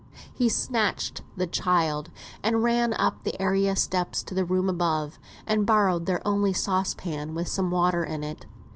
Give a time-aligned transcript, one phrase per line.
[0.33, 2.09] He snatched the child,
[2.41, 7.35] and ran up the area steps to the room above, and borrowed their only saucepan
[7.35, 8.47] with some water in it.